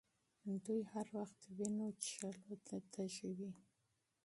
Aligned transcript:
دوی 0.65 0.81
هر 0.91 1.07
وخت 1.17 1.39
وینو 1.57 1.87
څښلو 2.01 2.55
ته 2.67 2.75
تږي 2.93 3.29
وي. 3.37 3.51